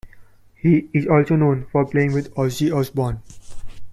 He 0.55 0.89
is 0.93 1.05
also 1.05 1.35
known 1.35 1.67
for 1.71 1.85
playing 1.85 2.13
with 2.13 2.33
Ozzy 2.33 2.75
Osbourne. 2.75 3.21